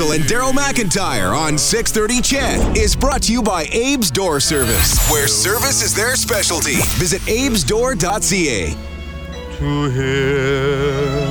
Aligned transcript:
Morning 0.00 0.10
with 0.10 0.12
Stacy 0.12 0.12
Brotzel 0.12 0.14
and 0.14 0.24
Daryl 0.24 0.52
McIntyre 0.52 1.36
on 1.36 1.58
630 1.58 2.22
CHED 2.22 2.76
is 2.76 2.96
brought 2.96 3.22
to 3.22 3.32
you 3.32 3.42
by 3.42 3.64
Abe's 3.64 4.10
Door 4.10 4.40
Service, 4.40 4.98
where 5.10 5.26
service 5.26 5.82
is 5.82 5.94
their 5.94 6.16
specialty. 6.16 6.76
Visit 6.98 7.22
abesdoor.ca. 7.28 8.76
to 9.58 9.90
hear 9.90 11.26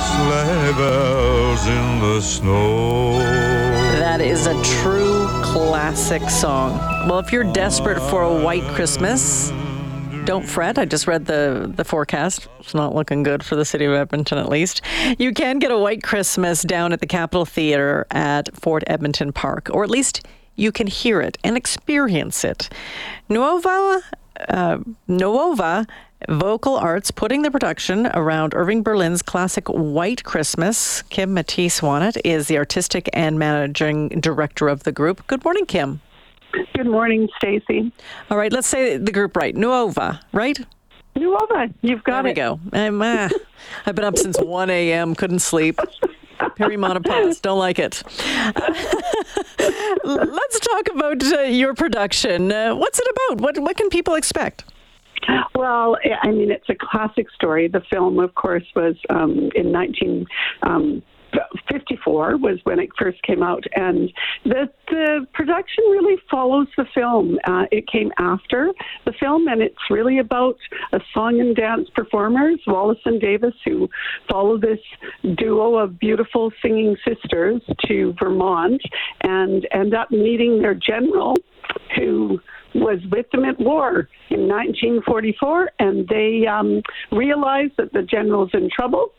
sleigh 0.00 0.72
bells 0.76 1.66
in 1.66 2.00
the 2.00 2.20
snow. 2.20 3.18
That 3.98 4.20
is 4.20 4.46
a 4.46 4.60
true 4.62 5.26
classic 5.42 6.28
song. 6.30 6.78
Well, 7.08 7.18
if 7.18 7.32
you're 7.32 7.50
desperate 7.52 8.00
for 8.10 8.22
a 8.22 8.42
white 8.42 8.64
Christmas, 8.74 9.50
don't 10.28 10.46
fret. 10.46 10.78
I 10.78 10.84
just 10.84 11.06
read 11.06 11.24
the, 11.24 11.72
the 11.74 11.84
forecast. 11.84 12.48
It's 12.60 12.74
not 12.74 12.94
looking 12.94 13.22
good 13.22 13.42
for 13.42 13.56
the 13.56 13.64
city 13.64 13.86
of 13.86 13.94
Edmonton, 13.94 14.36
at 14.36 14.50
least. 14.50 14.82
You 15.18 15.32
can 15.32 15.58
get 15.58 15.70
a 15.70 15.78
white 15.78 16.02
Christmas 16.02 16.60
down 16.60 16.92
at 16.92 17.00
the 17.00 17.06
Capitol 17.06 17.46
Theatre 17.46 18.06
at 18.10 18.54
Fort 18.54 18.84
Edmonton 18.86 19.32
Park, 19.32 19.70
or 19.72 19.84
at 19.84 19.88
least 19.88 20.26
you 20.54 20.70
can 20.70 20.86
hear 20.86 21.22
it 21.22 21.38
and 21.42 21.56
experience 21.56 22.44
it. 22.44 22.68
Nuova, 23.30 24.02
uh, 24.50 24.78
Nuova 25.06 25.86
Vocal 26.28 26.76
Arts 26.76 27.10
putting 27.10 27.40
the 27.40 27.50
production 27.50 28.08
around 28.08 28.52
Irving 28.54 28.82
Berlin's 28.82 29.22
classic 29.22 29.66
White 29.70 30.24
Christmas. 30.24 31.00
Kim 31.08 31.32
Mattice 31.32 31.80
Wanat 31.80 32.20
is 32.22 32.48
the 32.48 32.58
artistic 32.58 33.08
and 33.14 33.38
managing 33.38 34.10
director 34.10 34.68
of 34.68 34.82
the 34.82 34.92
group. 34.92 35.26
Good 35.26 35.42
morning, 35.42 35.64
Kim. 35.64 36.02
Good 36.74 36.86
morning, 36.86 37.28
Stacy. 37.36 37.92
All 38.30 38.38
right, 38.38 38.52
let's 38.52 38.66
say 38.66 38.96
the 38.96 39.12
group 39.12 39.36
right. 39.36 39.54
Nuova, 39.54 40.20
right? 40.32 40.58
Nuova, 41.16 41.68
you've 41.82 42.02
got 42.04 42.22
there 42.22 42.30
we 42.30 42.32
go. 42.32 42.60
I'm, 42.72 43.02
uh, 43.02 43.28
I've 43.86 43.94
been 43.94 44.04
up 44.04 44.16
since 44.16 44.38
1 44.40 44.70
a.m., 44.70 45.14
couldn't 45.14 45.40
sleep. 45.40 45.78
Perimenopause, 46.38 47.42
don't 47.42 47.58
like 47.58 47.78
it. 47.78 48.02
Let's 50.04 50.60
talk 50.60 50.88
about 50.94 51.24
uh, 51.24 51.40
your 51.42 51.74
production. 51.74 52.52
Uh, 52.52 52.74
what's 52.74 52.98
it 52.98 53.08
about? 53.10 53.40
What, 53.40 53.58
what 53.58 53.76
can 53.76 53.90
people 53.90 54.14
expect? 54.14 54.64
Well, 55.54 55.96
I 56.22 56.30
mean, 56.30 56.50
it's 56.50 56.68
a 56.68 56.74
classic 56.74 57.30
story. 57.30 57.68
The 57.68 57.82
film, 57.90 58.18
of 58.20 58.34
course, 58.34 58.64
was 58.74 58.94
um, 59.10 59.50
in 59.54 59.72
1954 61.38 62.36
was 62.38 62.58
when 62.64 62.78
it 62.78 62.90
first 62.98 63.22
came 63.22 63.42
out, 63.42 63.64
and 63.74 64.12
the 64.44 64.68
the 64.88 65.26
production 65.34 65.84
really 65.90 66.20
follows 66.30 66.66
the 66.76 66.84
film. 66.94 67.38
Uh, 67.44 67.64
it 67.70 67.86
came 67.86 68.10
after 68.18 68.72
the 69.04 69.12
film, 69.12 69.48
and 69.48 69.62
it's 69.62 69.90
really 69.90 70.18
about 70.18 70.56
a 70.92 71.00
song 71.12 71.40
and 71.40 71.54
dance 71.54 71.88
performers, 71.94 72.60
Wallace 72.66 72.98
and 73.04 73.20
Davis, 73.20 73.54
who 73.64 73.88
follow 74.30 74.58
this 74.58 74.80
duo 75.36 75.76
of 75.76 75.98
beautiful 75.98 76.52
singing 76.62 76.96
sisters 77.06 77.62
to 77.86 78.14
Vermont 78.18 78.80
and 79.22 79.66
end 79.72 79.94
up 79.94 80.10
meeting 80.10 80.62
their 80.62 80.74
general, 80.74 81.36
who 81.96 82.40
was 82.80 83.00
with 83.10 83.30
them 83.30 83.44
at 83.44 83.58
war 83.58 84.08
in 84.30 84.48
1944, 84.48 85.70
and 85.78 86.08
they 86.08 86.46
um, 86.46 86.82
realize 87.12 87.70
that 87.76 87.92
the 87.92 88.02
general's 88.02 88.50
in 88.52 88.68
trouble 88.70 89.12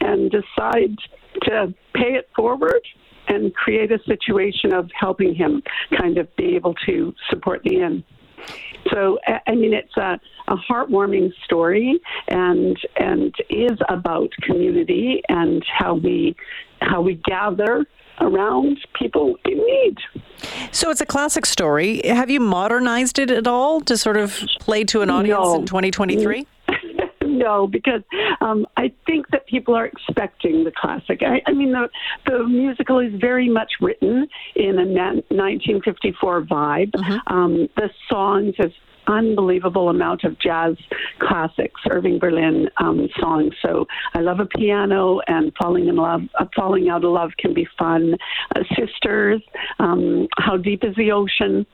and 0.00 0.30
decide 0.30 0.96
to 1.42 1.74
pay 1.94 2.14
it 2.14 2.28
forward 2.34 2.80
and 3.28 3.54
create 3.54 3.90
a 3.90 3.98
situation 4.04 4.72
of 4.72 4.90
helping 4.98 5.34
him 5.34 5.62
kind 5.98 6.18
of 6.18 6.34
be 6.36 6.54
able 6.54 6.74
to 6.86 7.14
support 7.28 7.60
the 7.64 7.80
inn. 7.80 8.04
So 8.92 9.18
I- 9.26 9.54
mean, 9.54 9.72
it's 9.72 9.96
a, 9.96 10.20
a 10.48 10.56
heartwarming 10.56 11.32
story, 11.44 12.00
and 12.28 12.76
and 12.96 13.34
is 13.50 13.78
about 13.88 14.30
community 14.42 15.22
and 15.28 15.64
how 15.66 15.94
we 15.94 16.36
how 16.80 17.00
we 17.00 17.14
gather 17.14 17.84
around 18.20 18.78
people 18.94 19.36
in 19.44 19.58
need. 19.58 19.96
So 20.76 20.90
it's 20.90 21.00
a 21.00 21.06
classic 21.06 21.46
story. 21.46 22.02
Have 22.04 22.28
you 22.28 22.38
modernized 22.38 23.18
it 23.18 23.30
at 23.30 23.46
all 23.46 23.80
to 23.80 23.96
sort 23.96 24.18
of 24.18 24.38
play 24.60 24.84
to 24.84 25.00
an 25.00 25.08
audience 25.08 25.40
No. 25.40 25.54
in 25.54 25.64
2023? 25.64 26.46
no, 27.24 27.66
because 27.66 28.02
um, 28.42 28.66
I 28.76 28.92
think 29.06 29.26
that 29.30 29.46
people 29.46 29.74
are 29.74 29.86
expecting 29.86 30.64
the 30.64 30.70
classic. 30.70 31.22
I, 31.22 31.40
I 31.46 31.54
mean, 31.54 31.72
the 31.72 31.88
the 32.26 32.46
musical 32.46 32.98
is 32.98 33.10
very 33.18 33.48
much 33.48 33.72
written 33.80 34.28
in 34.54 34.78
a 34.78 34.84
na- 34.84 35.22
1954 35.30 36.42
vibe. 36.42 36.94
Um, 37.26 37.70
the 37.76 37.88
songs 38.10 38.54
have 38.58 38.72
unbelievable 39.06 39.88
amount 39.88 40.24
of 40.24 40.38
jazz 40.38 40.76
classics, 41.20 41.80
Irving 41.90 42.18
Berlin 42.18 42.68
um, 42.78 43.08
songs. 43.18 43.54
So 43.62 43.86
I 44.14 44.20
love 44.20 44.40
a 44.40 44.46
piano, 44.46 45.20
and 45.26 45.52
falling 45.60 45.88
in 45.88 45.96
love, 45.96 46.22
uh, 46.38 46.46
falling 46.54 46.88
out 46.88 47.04
of 47.04 47.10
love 47.10 47.30
can 47.38 47.54
be 47.54 47.66
fun. 47.78 48.16
Uh, 48.54 48.62
Sisters, 48.76 49.42
um, 49.78 50.28
how 50.38 50.56
deep 50.56 50.84
is 50.84 50.94
the 50.96 51.12
ocean? 51.12 51.66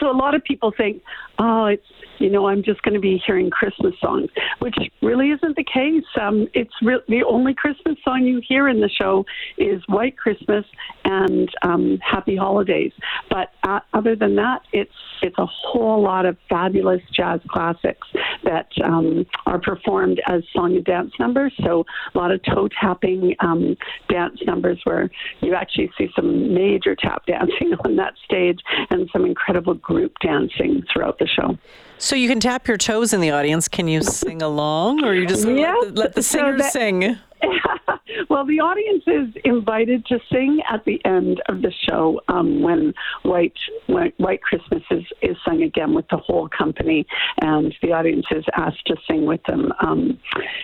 So 0.00 0.10
a 0.10 0.16
lot 0.16 0.34
of 0.34 0.42
people 0.44 0.72
think, 0.76 1.02
oh, 1.38 1.66
it's 1.66 1.86
you 2.22 2.30
know, 2.30 2.46
I'm 2.46 2.62
just 2.62 2.80
going 2.82 2.94
to 2.94 3.00
be 3.00 3.20
hearing 3.26 3.50
Christmas 3.50 3.94
songs, 4.00 4.30
which 4.60 4.76
really 5.02 5.30
isn't 5.30 5.56
the 5.56 5.64
case. 5.64 6.04
Um, 6.20 6.46
it's 6.54 6.72
re- 6.80 7.02
the 7.08 7.24
only 7.24 7.52
Christmas 7.52 7.96
song 8.04 8.22
you 8.24 8.40
hear 8.46 8.68
in 8.68 8.80
the 8.80 8.88
show 8.88 9.24
is 9.58 9.82
White 9.88 10.16
Christmas 10.16 10.64
and 11.04 11.48
um, 11.62 11.98
Happy 12.00 12.36
Holidays. 12.36 12.92
But 13.28 13.50
uh, 13.64 13.80
other 13.92 14.14
than 14.14 14.36
that, 14.36 14.62
it's 14.72 14.92
it's 15.22 15.38
a 15.38 15.46
whole 15.46 16.02
lot 16.02 16.26
of 16.26 16.36
fabulous 16.48 17.00
jazz 17.14 17.40
classics 17.48 18.08
that 18.42 18.68
um, 18.84 19.24
are 19.46 19.60
performed 19.60 20.20
as 20.26 20.42
song 20.52 20.74
and 20.74 20.84
dance 20.84 21.12
numbers. 21.20 21.52
So 21.62 21.84
a 22.14 22.18
lot 22.18 22.32
of 22.32 22.40
toe 22.42 22.68
tapping 22.80 23.34
um, 23.38 23.76
dance 24.08 24.40
numbers 24.44 24.80
where 24.82 25.08
you 25.40 25.54
actually 25.54 25.90
see 25.96 26.08
some 26.16 26.52
major 26.52 26.96
tap 26.96 27.24
dancing 27.26 27.74
on 27.84 27.96
that 27.96 28.14
stage 28.24 28.58
and 28.90 29.08
some 29.12 29.24
incredible 29.24 29.71
group 29.74 30.12
dancing 30.20 30.82
throughout 30.92 31.18
the 31.18 31.26
show. 31.26 31.56
So 31.98 32.16
you 32.16 32.28
can 32.28 32.40
tap 32.40 32.66
your 32.66 32.78
toes 32.78 33.12
in 33.12 33.20
the 33.20 33.30
audience. 33.30 33.68
Can 33.68 33.86
you 33.88 34.02
sing 34.02 34.42
along, 34.42 35.04
or 35.04 35.14
you 35.14 35.26
just 35.26 35.46
Yeah. 35.46 35.74
let, 35.82 35.94
the, 35.94 36.00
let 36.00 36.14
the 36.14 36.22
So 36.22 36.38
singer 36.38 36.58
that- 36.58 36.72
sing? 36.72 37.18
well, 38.28 38.44
the 38.46 38.60
audience 38.60 39.02
is 39.06 39.42
invited 39.44 40.06
to 40.06 40.20
sing 40.30 40.60
at 40.70 40.84
the 40.84 41.04
end 41.04 41.42
of 41.48 41.60
the 41.60 41.72
show 41.88 42.20
um, 42.28 42.62
when 42.62 42.94
White 43.22 43.56
when 43.86 44.12
White 44.18 44.42
Christmas 44.42 44.82
is, 44.92 45.02
is 45.22 45.36
sung 45.44 45.60
again 45.62 45.92
with 45.92 46.06
the 46.08 46.18
whole 46.18 46.48
company, 46.48 47.04
and 47.40 47.74
the 47.82 47.92
audience 47.92 48.26
is 48.30 48.44
asked 48.56 48.86
to 48.86 48.96
sing 49.08 49.26
with 49.26 49.42
them 49.44 49.72
um, 49.80 50.18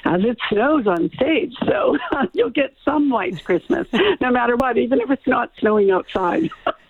as 0.04 0.20
it 0.24 0.38
snows 0.48 0.86
on 0.86 1.10
stage. 1.16 1.52
So 1.66 1.96
you'll 2.32 2.50
get 2.50 2.74
some 2.84 3.10
White 3.10 3.44
Christmas, 3.44 3.88
no 4.20 4.30
matter 4.30 4.54
what, 4.56 4.78
even 4.78 5.00
if 5.00 5.10
it's 5.10 5.26
not 5.26 5.50
snowing 5.58 5.90
outside. 5.90 6.48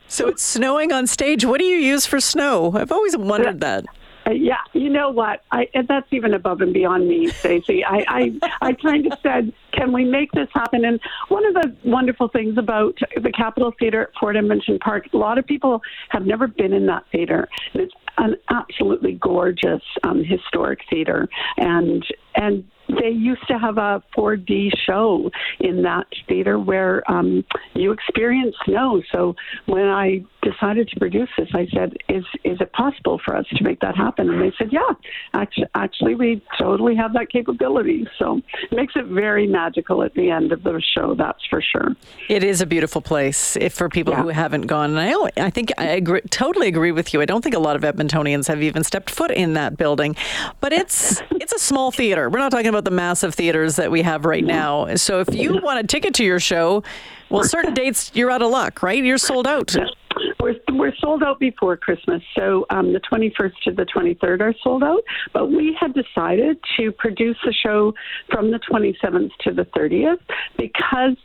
So 0.09 0.29
it's 0.29 0.43
snowing 0.43 0.93
on 0.93 1.07
stage. 1.07 1.45
What 1.45 1.59
do 1.59 1.65
you 1.65 1.77
use 1.77 2.07
for 2.07 2.19
snow? 2.19 2.73
I've 2.75 2.93
always 2.93 3.17
wondered 3.17 3.61
that. 3.61 3.85
Uh, 4.27 4.33
yeah, 4.33 4.59
you 4.73 4.91
know 4.91 5.11
what? 5.11 5.43
I 5.53 5.69
and 5.75 5.89
that's 5.89 6.07
even 6.13 6.35
above 6.35 6.61
and 6.61 6.75
beyond 6.75 7.09
me, 7.09 7.29
Stacey. 7.29 7.85
I, 7.85 8.05
I 8.09 8.49
I 8.69 8.73
kind 8.75 9.11
of 9.11 9.19
said, 9.23 9.53
can 9.73 9.93
we 9.93 10.05
make 10.05 10.33
this 10.33 10.49
happen? 10.53 10.85
And 10.85 11.01
one 11.29 11.47
of 11.47 11.55
the 11.55 11.75
wonderful 11.85 12.29
things 12.29 12.59
about 12.59 12.99
the 13.17 13.33
Capitol 13.33 13.73
Theatre 13.79 14.03
at 14.03 14.11
Fort 14.19 14.37
Edmonton 14.37 14.79
Park, 14.81 15.07
a 15.13 15.17
lot 15.17 15.39
of 15.39 15.47
people 15.47 15.81
have 16.11 16.27
never 16.27 16.47
been 16.47 16.73
in 16.73 16.87
that 16.87 17.05
theatre, 17.11 17.49
and 17.73 17.83
it's 17.83 17.95
an 18.19 18.37
absolutely 18.51 19.13
gorgeous 19.13 19.83
um, 20.03 20.23
historic 20.25 20.81
theatre, 20.91 21.29
and 21.57 22.05
and 22.35 22.65
they 22.89 23.11
used 23.11 23.47
to 23.49 23.59
have 23.59 23.79
a 23.79 24.03
4D 24.17 24.71
show 24.87 25.31
in 25.61 25.83
that 25.83 26.07
theater 26.27 26.59
where 26.59 27.09
um, 27.11 27.45
you 27.75 27.93
experience 27.93 28.55
snow. 28.65 29.03
So 29.13 29.37
when 29.67 29.87
I 29.87 30.25
decided 30.43 30.89
to 30.89 30.99
produce 30.99 31.29
this, 31.37 31.49
I 31.55 31.67
said, 31.75 31.97
"Is 32.09 32.25
is 32.45 32.61
it 32.61 32.73
possible 32.73 33.21
for 33.25 33.37
us 33.37 33.47
to 33.57 33.63
make 33.65 33.81
that 33.81 33.97
happen?" 33.97 34.31
And 34.31 34.41
they 34.41 34.53
said, 34.57 34.73
"Yeah, 34.73 34.81
actually, 35.35 35.67
actually 35.75 36.15
we 36.15 36.43
totally 36.59 36.95
have 36.97 37.13
that 37.15 37.31
capability." 37.31 38.07
So 38.19 38.41
it 38.71 38.73
makes 38.75 38.95
it 38.97 39.07
very 39.07 39.47
magical 39.47 40.03
at 40.03 40.15
the 40.15 40.31
end 40.31 40.53
of 40.53 40.63
the 40.63 40.81
show. 40.95 41.15
That's 41.15 41.45
for 41.51 41.61
sure. 41.61 41.95
It 42.29 42.45
is 42.45 42.61
a 42.61 42.67
beautiful 42.67 43.01
place 43.03 43.57
if 43.57 43.75
for 43.75 43.89
people 43.89 44.15
Yeah. 44.15 44.23
who 44.23 44.29
haven't 44.29 44.63
gone. 44.67 44.97
And 44.97 45.01
I, 45.01 45.47
I 45.47 45.51
think 45.51 45.73
I 45.79 45.85
agree, 45.85 46.21
totally 46.31 46.69
agree 46.69 46.93
with 46.93 47.13
you. 47.13 47.21
I 47.21 47.25
don't 47.25 47.43
think 47.43 47.55
a 47.55 47.59
lot 47.59 47.77
of 47.77 47.83
Edmontonians 47.83 48.49
have 48.49 48.63
even 48.63 48.85
stepped 48.85 49.11
foot 49.11 49.31
in 49.31 49.55
that 49.55 49.77
building, 49.77 50.17
but 50.61 50.73
it's 50.73 51.21
it's 51.33 51.53
a 51.53 51.59
small 51.59 51.91
theater. 51.91 52.31
We're 52.31 52.39
not 52.39 52.51
talking 52.51 52.69
about 52.69 52.78
the 52.85 52.91
massive 52.91 53.35
theaters 53.35 53.77
that 53.77 53.91
we 53.91 54.03
have 54.03 54.25
right 54.25 54.45
now. 54.45 54.95
So 54.97 55.21
if 55.21 55.35
you 55.35 55.61
want 55.63 55.81
a 55.81 55.87
ticket 55.87 56.15
to 56.15 56.25
your 56.25 56.41
show, 56.41 56.83
well, 57.31 57.45
certain 57.45 57.75
dates 57.75 58.11
you're 58.15 58.31
out 58.31 58.43
of 58.43 58.51
luck, 58.51 58.83
right? 58.83 59.03
You're 59.03 59.19
sold 59.19 59.47
out. 59.47 59.75
We're 60.73 60.95
sold 61.01 61.23
out 61.23 61.41
before 61.41 61.77
Christmas, 61.77 62.23
so 62.37 62.67
um, 62.71 62.93
the 62.93 63.01
21st 63.01 63.53
to 63.65 63.73
the 63.73 63.87
23rd 63.87 64.41
are 64.41 64.55
sold 64.63 64.83
out. 64.83 65.03
But 65.33 65.51
we 65.51 65.77
had 65.79 65.95
decided 65.95 66.59
to 66.77 66.93
produce 66.93 67.37
the 67.45 67.53
show 67.53 67.95
from 68.31 68.51
the 68.51 68.59
27th 68.59 69.31
to 69.43 69.53
the 69.53 69.65
30th 69.77 70.19
because 70.59 71.17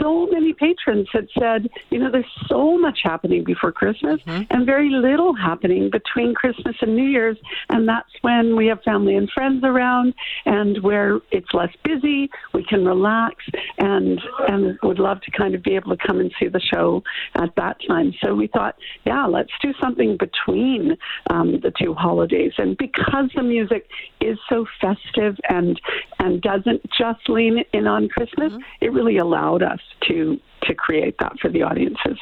so 0.00 0.26
many 0.26 0.52
patrons 0.52 1.08
had 1.12 1.28
said, 1.38 1.68
you 1.90 1.98
know, 1.98 2.10
there's 2.10 2.24
so 2.48 2.76
much 2.78 3.00
happening 3.02 3.44
before 3.44 3.72
Christmas 3.72 4.20
mm-hmm. 4.26 4.42
and 4.50 4.66
very 4.66 4.90
little 4.90 5.34
happening 5.34 5.90
between 5.90 6.34
Christmas 6.34 6.74
and 6.80 6.96
New 6.96 7.06
Year's, 7.06 7.36
and 7.68 7.88
that's 7.88 8.10
when 8.22 8.56
we 8.56 8.66
have 8.66 8.82
family 8.82 9.14
and 9.14 9.30
friends 9.30 9.62
around, 9.64 10.14
and 10.44 10.82
where 10.82 11.20
it's 11.30 11.52
less 11.52 11.72
busy, 11.84 12.30
we 12.52 12.64
can 12.64 12.84
relax, 12.84 13.36
and 13.78 14.20
and 14.48 14.78
would 14.82 14.98
love 14.98 15.20
to 15.22 15.30
kind 15.30 15.54
of 15.54 15.62
be 15.62 15.74
able 15.76 15.96
to 15.96 16.06
come 16.06 16.20
and 16.20 16.32
see 16.40 16.48
the 16.48 16.60
show 16.60 17.02
at 17.36 17.54
that 17.56 17.76
time. 17.86 18.12
So 18.22 18.34
we 18.34 18.48
thought 18.48 18.76
yeah, 19.04 19.26
let's 19.26 19.52
do 19.62 19.72
something 19.80 20.16
between 20.18 20.96
um, 21.30 21.60
the 21.62 21.72
two 21.80 21.94
holidays. 21.94 22.52
And 22.58 22.76
because 22.76 23.30
the 23.34 23.42
music 23.42 23.88
is 24.20 24.38
so 24.48 24.66
festive 24.80 25.36
and 25.48 25.80
and 26.18 26.42
doesn't 26.42 26.82
just 26.96 27.28
lean 27.28 27.64
in 27.72 27.86
on 27.86 28.08
Christmas, 28.08 28.52
mm-hmm. 28.52 28.84
it 28.84 28.92
really 28.92 29.18
allowed 29.18 29.62
us 29.62 29.80
to 30.08 30.38
to 30.62 30.74
create 30.74 31.16
that 31.20 31.38
for 31.40 31.50
the 31.50 31.62
audiences. 31.62 32.18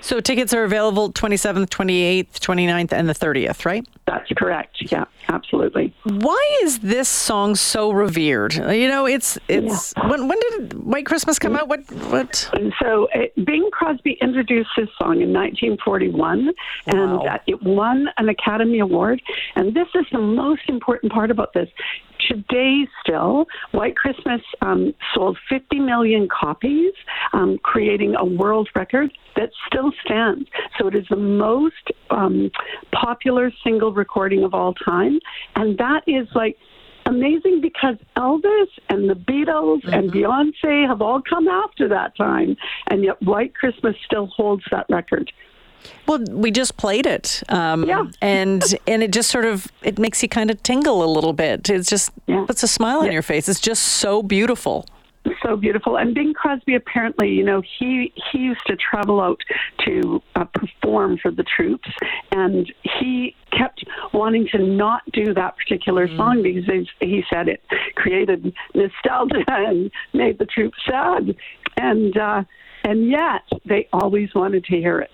So 0.00 0.20
tickets 0.20 0.54
are 0.54 0.64
available 0.64 1.12
27th, 1.12 1.68
28th, 1.68 2.38
29th, 2.38 2.92
and 2.92 3.08
the 3.08 3.14
30th, 3.14 3.64
right? 3.64 3.86
That's 4.06 4.30
correct. 4.36 4.76
Yeah, 4.90 5.04
absolutely. 5.28 5.94
Why 6.04 6.58
is 6.62 6.78
this 6.78 7.08
song 7.08 7.56
so 7.56 7.90
revered? 7.90 8.54
You 8.54 8.88
know, 8.88 9.06
it's 9.06 9.38
it's 9.48 9.92
yeah. 9.96 10.08
when 10.08 10.28
when 10.28 10.38
did 10.50 10.74
White 10.74 11.04
Christmas 11.06 11.38
come 11.38 11.56
out? 11.56 11.68
What 11.68 11.80
what? 12.10 12.50
So 12.80 13.08
uh, 13.14 13.26
Bing 13.44 13.68
Crosby 13.72 14.16
introduced 14.22 14.70
this 14.76 14.88
song 14.98 15.20
in 15.20 15.32
1941, 15.32 16.46
wow. 16.46 16.52
and 16.86 17.28
uh, 17.28 17.38
it 17.46 17.62
won 17.62 18.08
an 18.16 18.28
Academy 18.28 18.78
Award. 18.78 19.20
And 19.56 19.74
this 19.74 19.88
is 19.94 20.06
the 20.10 20.18
most 20.18 20.62
important 20.68 21.12
part 21.12 21.30
about 21.30 21.52
this 21.52 21.68
today 22.26 22.86
still, 23.02 23.46
White 23.72 23.96
Christmas 23.96 24.40
um, 24.62 24.94
sold 25.14 25.38
50 25.48 25.78
million 25.80 26.28
copies, 26.28 26.92
um, 27.32 27.58
creating 27.62 28.14
a 28.16 28.24
world 28.24 28.68
record 28.74 29.10
that 29.36 29.50
still 29.66 29.92
stands. 30.04 30.48
So 30.78 30.88
it 30.88 30.94
is 30.94 31.06
the 31.08 31.16
most 31.16 31.74
um, 32.10 32.50
popular 32.92 33.52
single 33.62 33.92
recording 33.92 34.44
of 34.44 34.54
all 34.54 34.74
time. 34.74 35.18
And 35.56 35.78
that 35.78 36.02
is 36.06 36.26
like 36.34 36.56
amazing 37.06 37.60
because 37.60 37.96
Elvis 38.16 38.68
and 38.88 39.08
the 39.08 39.14
Beatles 39.14 39.82
mm-hmm. 39.82 39.94
and 39.94 40.12
Beyonce 40.12 40.86
have 40.86 41.00
all 41.00 41.22
come 41.22 41.48
after 41.48 41.88
that 41.88 42.16
time. 42.16 42.56
And 42.88 43.04
yet 43.04 43.20
White 43.22 43.54
Christmas 43.54 43.94
still 44.04 44.26
holds 44.26 44.64
that 44.70 44.86
record. 44.88 45.30
Well, 46.06 46.24
we 46.30 46.50
just 46.50 46.76
played 46.76 47.06
it, 47.06 47.42
um, 47.48 47.84
yeah. 47.84 48.06
and 48.22 48.62
and 48.86 49.02
it 49.02 49.12
just 49.12 49.30
sort 49.30 49.44
of 49.44 49.66
it 49.82 49.98
makes 49.98 50.22
you 50.22 50.28
kind 50.28 50.50
of 50.50 50.62
tingle 50.62 51.04
a 51.04 51.10
little 51.10 51.32
bit. 51.32 51.68
It's 51.68 51.90
just 51.90 52.10
yeah. 52.26 52.44
puts 52.46 52.62
a 52.62 52.68
smile 52.68 53.02
yeah. 53.02 53.08
on 53.08 53.12
your 53.12 53.22
face. 53.22 53.48
It's 53.48 53.60
just 53.60 53.82
so 53.82 54.22
beautiful 54.22 54.86
so 55.44 55.56
beautiful. 55.56 55.96
And 55.96 56.14
Bing 56.14 56.34
Crosby 56.34 56.74
apparently, 56.74 57.30
you 57.30 57.44
know, 57.44 57.62
he 57.78 58.12
he 58.30 58.38
used 58.38 58.66
to 58.66 58.76
travel 58.76 59.20
out 59.20 59.40
to 59.84 60.22
uh, 60.34 60.44
perform 60.44 61.18
for 61.18 61.30
the 61.30 61.44
troops, 61.44 61.88
and 62.32 62.72
he 62.82 63.34
kept 63.56 63.84
wanting 64.12 64.48
to 64.52 64.58
not 64.58 65.02
do 65.12 65.34
that 65.34 65.56
particular 65.56 66.06
mm. 66.06 66.16
song 66.16 66.42
because 66.42 66.88
he 67.00 67.24
said 67.32 67.48
it 67.48 67.62
created 67.96 68.52
nostalgia 68.74 69.44
and 69.48 69.90
made 70.12 70.38
the 70.38 70.46
troops 70.46 70.78
sad. 70.86 71.34
And 71.76 72.16
uh, 72.16 72.44
and 72.84 73.10
yet 73.10 73.42
they 73.64 73.88
always 73.92 74.34
wanted 74.34 74.64
to 74.64 74.76
hear 74.76 75.00
it. 75.00 75.10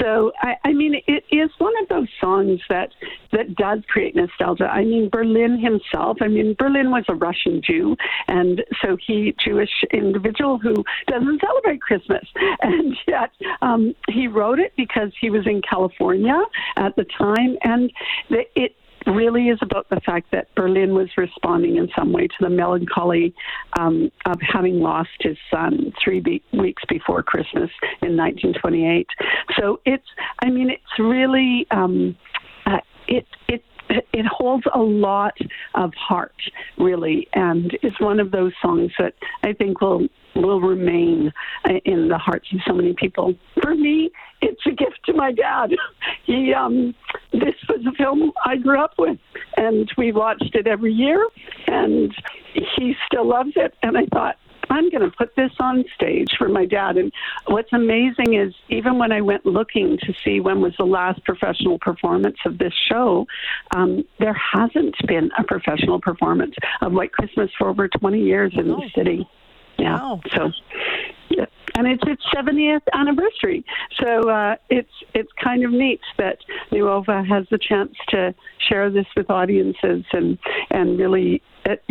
So 0.00 0.32
I, 0.40 0.56
I 0.64 0.72
mean, 0.72 1.00
it 1.06 1.24
is 1.30 1.50
one 1.58 1.72
of 1.82 1.88
those 1.88 2.08
songs 2.20 2.60
that 2.68 2.92
that 3.32 3.54
does 3.56 3.80
create 3.88 4.14
nostalgia. 4.16 4.64
I 4.64 4.84
mean, 4.84 5.08
Berlin 5.10 5.58
himself. 5.58 6.18
I 6.20 6.28
mean, 6.28 6.54
Berlin 6.58 6.90
was 6.90 7.04
a 7.08 7.14
Russian 7.14 7.60
Jew, 7.62 7.96
and 8.26 8.64
so 8.82 8.96
he 9.04 9.34
Jewish 9.44 9.84
individual 9.92 10.58
who 10.58 10.84
doesn't 11.06 11.40
celebrate 11.40 11.80
Christmas, 11.80 12.26
and 12.60 12.96
yet 13.06 13.30
um, 13.62 13.94
he 14.08 14.28
wrote 14.28 14.58
it 14.58 14.72
because 14.76 15.10
he 15.20 15.30
was 15.30 15.46
in 15.46 15.62
California 15.62 16.40
at 16.76 16.96
the 16.96 17.04
time, 17.04 17.56
and 17.62 17.92
it 18.30 18.74
really 19.08 19.48
is 19.48 19.58
about 19.62 19.88
the 19.88 20.00
fact 20.00 20.30
that 20.32 20.54
Berlin 20.54 20.94
was 20.94 21.08
responding 21.16 21.76
in 21.76 21.88
some 21.96 22.12
way 22.12 22.26
to 22.26 22.36
the 22.40 22.50
melancholy 22.50 23.34
um, 23.78 24.10
of 24.26 24.38
having 24.40 24.80
lost 24.80 25.10
his 25.20 25.36
son 25.50 25.92
three 26.02 26.20
be- 26.20 26.42
weeks 26.52 26.82
before 26.88 27.22
Christmas 27.22 27.70
in 28.02 28.16
1928. 28.16 29.06
So 29.58 29.80
it's, 29.84 30.06
I 30.42 30.50
mean, 30.50 30.70
it's 30.70 30.98
really, 30.98 31.66
um, 31.70 32.16
uh, 32.66 32.78
it, 33.06 33.26
it, 33.48 33.64
it 33.90 34.26
holds 34.26 34.64
a 34.74 34.78
lot 34.78 35.34
of 35.74 35.92
heart, 35.94 36.34
really, 36.76 37.26
and 37.32 37.76
it's 37.82 37.98
one 38.00 38.20
of 38.20 38.30
those 38.30 38.52
songs 38.60 38.92
that 38.98 39.14
I 39.42 39.52
think 39.52 39.80
will 39.80 40.08
will 40.34 40.60
remain 40.60 41.32
uh, 41.64 41.74
in 41.84 42.08
the 42.08 42.18
hearts 42.18 42.46
of 42.52 42.60
so 42.66 42.72
many 42.72 42.94
people. 42.94 43.34
For 43.62 43.74
me, 43.74 44.10
it's 44.40 44.60
a 44.66 44.70
gift 44.70 45.00
to 45.06 45.12
my 45.12 45.32
dad. 45.32 45.70
He 46.24 46.52
um, 46.52 46.94
this 47.40 47.54
was 47.68 47.84
a 47.86 47.92
film 47.92 48.32
I 48.44 48.56
grew 48.56 48.82
up 48.82 48.94
with, 48.98 49.18
and 49.56 49.90
we 49.96 50.12
watched 50.12 50.54
it 50.54 50.66
every 50.66 50.92
year, 50.92 51.26
and 51.66 52.14
he 52.52 52.94
still 53.06 53.28
loves 53.28 53.52
it. 53.56 53.74
And 53.82 53.96
I 53.96 54.06
thought, 54.06 54.36
I'm 54.70 54.90
going 54.90 55.08
to 55.08 55.16
put 55.16 55.34
this 55.36 55.52
on 55.60 55.84
stage 55.94 56.28
for 56.36 56.48
my 56.48 56.66
dad. 56.66 56.96
And 56.96 57.12
what's 57.46 57.72
amazing 57.72 58.34
is 58.34 58.54
even 58.68 58.98
when 58.98 59.12
I 59.12 59.20
went 59.20 59.46
looking 59.46 59.98
to 60.02 60.12
see 60.24 60.40
when 60.40 60.60
was 60.60 60.74
the 60.78 60.84
last 60.84 61.24
professional 61.24 61.78
performance 61.78 62.36
of 62.44 62.58
this 62.58 62.74
show, 62.90 63.26
um, 63.74 64.04
there 64.18 64.34
hasn't 64.52 64.94
been 65.06 65.30
a 65.38 65.44
professional 65.44 66.00
performance 66.00 66.54
of 66.82 66.92
White 66.92 67.12
Christmas 67.12 67.50
for 67.56 67.68
over 67.68 67.88
20 67.88 68.20
years 68.20 68.52
in 68.56 68.68
the 68.68 68.90
city. 68.94 69.26
Yeah. 69.78 69.94
Wow. 69.94 70.20
So 70.34 70.52
and 71.78 71.86
it's 71.86 72.02
its 72.06 72.22
70th 72.34 72.82
anniversary. 72.92 73.64
So 74.00 74.28
uh, 74.28 74.56
it's 74.68 74.90
it's 75.14 75.30
kind 75.42 75.64
of 75.64 75.70
neat 75.70 76.00
that 76.18 76.38
Nuova 76.72 77.22
has 77.22 77.46
the 77.50 77.58
chance 77.58 77.92
to 78.08 78.34
share 78.68 78.90
this 78.90 79.06
with 79.16 79.30
audiences 79.30 80.04
and 80.12 80.38
and 80.70 80.98
really 80.98 81.40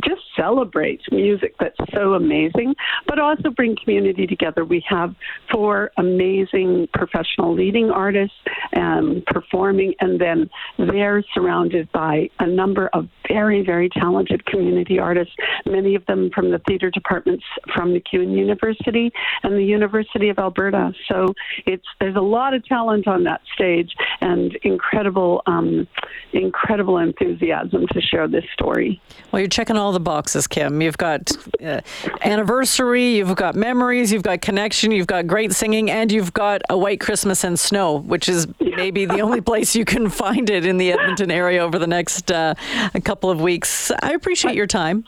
just 0.04 0.22
celebrate 0.36 1.01
music 1.12 1.54
that's 1.60 1.78
so 1.94 2.13
amazing, 2.13 2.75
but 3.07 3.19
also 3.19 3.50
bring 3.50 3.75
community 3.84 4.25
together. 4.25 4.66
We 4.66 4.84
have 4.88 5.13
four 5.51 5.92
amazing 5.98 6.88
professional 6.94 7.54
leading 7.54 7.89
artists 7.89 8.36
um, 8.75 9.24
performing, 9.28 9.94
and 10.00 10.19
then 10.19 10.50
they're 10.78 11.24
surrounded 11.34 11.92
by 11.92 12.30
a 12.39 12.48
number 12.48 12.89
of 12.94 13.07
very, 13.28 13.63
very 13.63 13.89
talented 13.89 14.45
community 14.45 15.00
artists, 15.00 15.34
many 15.66 15.95
of 15.95 16.06
them 16.06 16.29
from 16.34 16.51
the 16.51 16.60
theater 16.67 16.89
departments 16.89 17.44
from 17.74 17.94
MacEwan 17.94 18.36
University 18.38 19.12
and 19.44 19.53
the 19.53 19.63
University 19.77 20.29
of 20.29 20.39
Alberta. 20.39 20.91
So 21.07 21.34
it's 21.65 21.86
there's 22.00 22.15
a 22.15 22.22
lot 22.22 22.55
of 22.55 22.65
talent 22.65 23.07
on 23.07 23.24
that 23.25 23.41
stage 23.53 23.93
and 24.22 24.55
incredible, 24.63 25.43
um, 25.46 25.88
incredible 26.34 26.98
enthusiasm 26.98 27.86
to 27.93 28.01
share 28.01 28.27
this 28.27 28.43
story. 28.53 29.00
Well, 29.31 29.39
you're 29.39 29.50
checking 29.50 29.77
all 29.77 29.91
the 29.91 30.00
boxes, 30.00 30.48
Kim. 30.48 30.81
You've 30.81 30.98
got 30.98 31.31
uh, 31.63 31.81
anniversary, 32.22 33.17
you've 33.17 33.36
got 33.36 33.55
memories, 33.55 34.12
you've 34.12 34.24
got 34.24 34.41
connection, 34.41 34.91
you've 34.91 35.07
got 35.07 35.27
great 35.27 35.53
singing, 35.53 35.91
and 35.91 36.12
you've 36.12 36.34
got 36.34 36.62
a 36.69 36.77
white 36.77 37.00
Christmas 37.00 37.43
and 37.43 37.60
snow, 37.60 38.00
which 38.00 38.27
is 38.27 38.48
maybe 38.60 39.05
the 39.05 39.19
only 39.22 39.41
place 39.51 39.75
you 39.75 39.86
can 39.86 40.10
find 40.10 40.50
it 40.50 40.65
in 40.65 40.77
the 40.77 40.91
Edmonton 40.91 41.29
area 41.29 41.62
over 41.63 41.77
the 41.77 41.88
next 41.88 42.31
uh, 42.31 42.55
couple 43.03 43.29
of 43.29 43.39
weeks. 43.39 43.91
I 44.01 44.13
appreciate 44.13 44.55
your 44.55 44.67
time. 44.67 45.05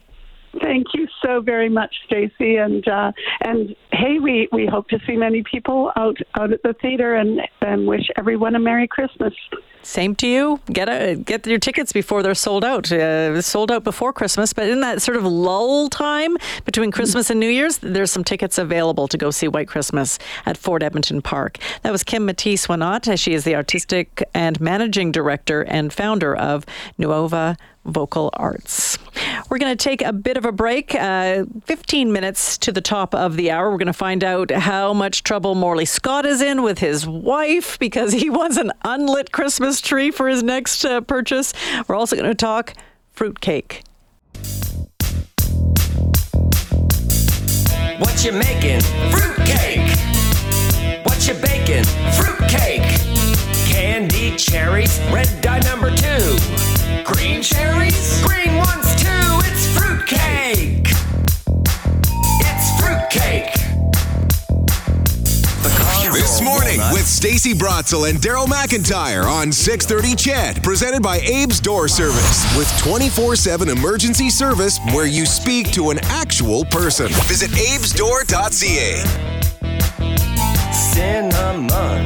Thank 0.61 0.87
you 0.93 1.07
so 1.23 1.41
very 1.41 1.69
much, 1.69 1.95
Stacy, 2.05 2.55
and 2.55 2.87
uh, 2.87 3.11
and 3.41 3.75
hey, 3.91 4.19
we, 4.19 4.49
we 4.51 4.65
hope 4.65 4.87
to 4.89 4.99
see 5.05 5.15
many 5.15 5.43
people 5.43 5.91
out 5.95 6.17
out 6.39 6.51
at 6.51 6.63
the 6.63 6.73
theater, 6.81 7.15
and 7.15 7.41
and 7.69 7.85
wish 7.85 8.09
everyone 8.17 8.55
a 8.55 8.59
Merry 8.59 8.87
Christmas. 8.87 9.33
Same 9.81 10.13
to 10.15 10.27
you. 10.27 10.59
Get 10.67 10.89
a, 10.89 11.15
get 11.15 11.45
your 11.47 11.59
tickets 11.59 11.93
before 11.93 12.21
they're 12.21 12.35
sold 12.35 12.65
out. 12.65 12.91
Uh, 12.91 13.41
sold 13.41 13.71
out 13.71 13.83
before 13.83 14.11
Christmas, 14.11 14.51
but 14.51 14.67
in 14.67 14.81
that 14.81 15.01
sort 15.01 15.17
of 15.17 15.23
lull 15.23 15.87
time 15.89 16.35
between 16.65 16.91
Christmas 16.91 17.29
and 17.29 17.39
New 17.39 17.49
Year's, 17.49 17.77
there's 17.77 18.11
some 18.11 18.23
tickets 18.23 18.57
available 18.57 19.07
to 19.07 19.17
go 19.17 19.31
see 19.31 19.47
White 19.47 19.67
Christmas 19.67 20.19
at 20.45 20.57
Fort 20.57 20.83
Edmonton 20.83 21.21
Park. 21.21 21.59
That 21.83 21.91
was 21.91 22.03
Kim 22.03 22.25
Mattice 22.25 22.67
Wanat. 22.67 23.17
She 23.17 23.33
is 23.33 23.45
the 23.45 23.55
artistic 23.55 24.23
and 24.33 24.59
managing 24.59 25.11
director 25.11 25.63
and 25.63 25.93
founder 25.93 26.35
of 26.35 26.65
Nuova 26.97 27.55
Vocal 27.85 28.29
Arts. 28.33 28.97
We're 29.49 29.57
going 29.57 29.75
to 29.75 29.83
take 29.83 30.01
a 30.01 30.13
bit 30.13 30.37
of 30.37 30.45
a 30.45 30.51
break, 30.51 30.93
uh, 30.95 31.45
15 31.65 32.11
minutes 32.11 32.57
to 32.59 32.71
the 32.71 32.81
top 32.81 33.15
of 33.15 33.35
the 33.35 33.51
hour. 33.51 33.71
We're 33.71 33.77
going 33.77 33.87
to 33.87 33.93
find 33.93 34.23
out 34.23 34.51
how 34.51 34.93
much 34.93 35.23
trouble 35.23 35.55
Morley 35.55 35.85
Scott 35.85 36.25
is 36.25 36.41
in 36.41 36.61
with 36.61 36.79
his 36.79 37.07
wife 37.07 37.58
because 37.79 38.13
he 38.13 38.29
wants 38.29 38.57
an 38.57 38.71
unlit 38.83 39.31
Christmas 39.31 39.81
tree 39.81 40.11
for 40.11 40.27
his 40.27 40.43
next 40.43 40.85
uh, 40.85 41.01
purchase. 41.01 41.53
We're 41.87 41.95
also 41.95 42.15
going 42.15 42.29
to 42.29 42.35
talk 42.35 42.73
fruitcake. 43.11 43.83
What 47.99 48.23
you 48.23 48.31
making? 48.31 48.81
Fruitcake. 49.11 49.89
What 51.05 51.27
you 51.27 51.33
baking? 51.35 51.83
Fruitcake. 52.13 52.81
candy 53.69 54.35
cherries, 54.37 54.99
red 55.11 55.29
dye 55.41 55.59
number 55.59 55.89
two. 55.95 56.37
Green 57.03 57.41
cherries, 57.41 58.21
green 58.25 58.55
ones 58.57 58.88
This 66.29 66.41
oh, 66.41 66.43
morning 66.43 66.79
with 66.91 67.07
Stacy 67.07 67.55
Brotzel 67.55 68.07
and 68.07 68.19
Daryl 68.19 68.45
McIntyre 68.45 69.25
on 69.25 69.51
630 69.51 70.15
CHED, 70.15 70.63
presented 70.63 71.01
by 71.01 71.17
Abe's 71.17 71.59
Door 71.59 71.87
Service 71.87 72.45
with 72.55 72.67
24-7 72.83 73.75
emergency 73.75 74.29
service 74.29 74.77
where 74.93 75.07
you 75.07 75.25
speak 75.25 75.71
to 75.71 75.89
an 75.89 75.97
actual 76.03 76.65
person. 76.65 77.07
Visit 77.25 77.49
abesdoor.ca. 77.49 79.01
cinnamon, 80.71 82.05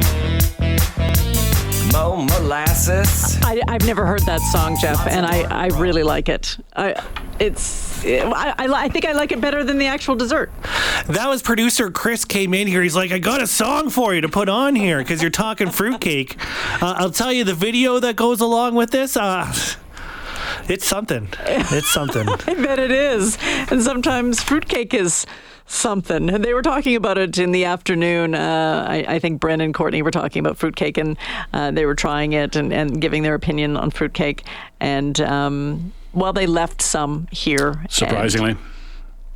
mo 1.92 2.24
molasses. 2.24 3.36
I, 3.42 3.60
I've 3.68 3.84
never 3.84 4.06
heard 4.06 4.24
that 4.24 4.40
song, 4.40 4.78
Jeff, 4.80 5.06
and 5.06 5.26
I, 5.26 5.42
I 5.50 5.66
really 5.78 6.02
like 6.02 6.30
it. 6.30 6.56
I, 6.74 6.94
it's 7.40 8.04
I, 8.04 8.54
I, 8.58 8.66
I 8.66 8.88
think 8.88 9.04
I 9.04 9.12
like 9.12 9.32
it 9.32 9.40
better 9.40 9.64
than 9.64 9.78
the 9.78 9.86
actual 9.86 10.14
dessert. 10.14 10.52
That 11.06 11.26
was 11.28 11.42
producer 11.42 11.90
Chris 11.90 12.24
came 12.24 12.54
in 12.54 12.66
here. 12.66 12.82
He's 12.82 12.96
like, 12.96 13.12
I 13.12 13.18
got 13.18 13.42
a 13.42 13.46
song 13.46 13.90
for 13.90 14.14
you 14.14 14.20
to 14.20 14.28
put 14.28 14.48
on 14.48 14.74
here 14.74 14.98
because 14.98 15.22
you're 15.22 15.30
talking 15.30 15.70
fruitcake. 15.70 16.36
Uh, 16.82 16.94
I'll 16.98 17.10
tell 17.10 17.32
you 17.32 17.44
the 17.44 17.54
video 17.54 17.98
that 18.00 18.16
goes 18.16 18.40
along 18.40 18.74
with 18.74 18.90
this. 18.90 19.16
Uh, 19.16 19.52
it's 20.68 20.86
something. 20.86 21.28
It's 21.40 21.90
something. 21.90 22.28
I 22.46 22.54
bet 22.54 22.78
it 22.78 22.90
is. 22.90 23.38
And 23.70 23.82
sometimes 23.82 24.42
fruitcake 24.42 24.94
is 24.94 25.26
something. 25.66 26.30
And 26.30 26.44
they 26.44 26.54
were 26.54 26.62
talking 26.62 26.96
about 26.96 27.18
it 27.18 27.38
in 27.38 27.52
the 27.52 27.64
afternoon. 27.64 28.34
Uh, 28.34 28.86
I, 28.88 29.04
I 29.08 29.18
think 29.18 29.40
Bren 29.40 29.62
and 29.62 29.74
Courtney 29.74 30.02
were 30.02 30.10
talking 30.10 30.40
about 30.40 30.56
fruitcake 30.56 30.98
and 30.98 31.16
uh, 31.52 31.70
they 31.70 31.86
were 31.86 31.94
trying 31.94 32.32
it 32.32 32.56
and, 32.56 32.72
and 32.72 33.00
giving 33.00 33.22
their 33.22 33.34
opinion 33.34 33.76
on 33.76 33.90
fruitcake. 33.90 34.44
And 34.80 35.18
um, 35.20 35.92
well, 36.14 36.32
they 36.32 36.46
left 36.46 36.80
some 36.82 37.26
here. 37.30 37.84
Surprisingly. 37.88 38.56